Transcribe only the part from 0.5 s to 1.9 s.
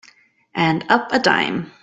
And up a dime.